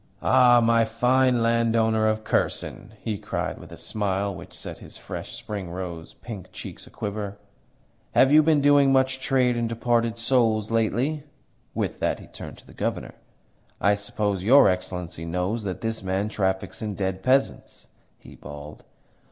[0.23, 5.33] "Ah, my fine landowner of Kherson!" he cried with a smile which set his fresh,
[5.35, 7.37] spring rose pink cheeks a quiver.
[8.15, 11.21] "Have you been doing much trade in departed souls lately?"
[11.75, 13.13] With that he turned to the Governor.
[13.79, 17.87] "I suppose your Excellency knows that this man traffics in dead peasants?"
[18.17, 18.83] he bawled.